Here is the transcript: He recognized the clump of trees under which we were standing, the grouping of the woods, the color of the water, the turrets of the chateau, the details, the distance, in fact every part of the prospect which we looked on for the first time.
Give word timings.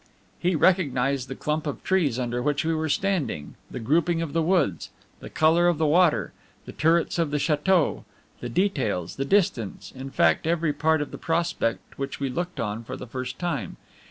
He 0.39 0.55
recognized 0.55 1.27
the 1.27 1.35
clump 1.35 1.67
of 1.67 1.83
trees 1.83 2.17
under 2.17 2.41
which 2.41 2.65
we 2.65 2.73
were 2.73 2.89
standing, 2.89 3.53
the 3.69 3.79
grouping 3.79 4.19
of 4.19 4.33
the 4.33 4.41
woods, 4.41 4.89
the 5.19 5.29
color 5.29 5.67
of 5.67 5.77
the 5.77 5.85
water, 5.85 6.33
the 6.65 6.71
turrets 6.71 7.19
of 7.19 7.29
the 7.29 7.37
chateau, 7.37 8.03
the 8.39 8.49
details, 8.49 9.17
the 9.17 9.25
distance, 9.25 9.93
in 9.95 10.09
fact 10.09 10.47
every 10.47 10.73
part 10.73 11.03
of 11.03 11.11
the 11.11 11.19
prospect 11.19 11.99
which 11.99 12.19
we 12.19 12.29
looked 12.29 12.59
on 12.59 12.83
for 12.83 12.97
the 12.97 13.05
first 13.05 13.37
time. 13.37 13.77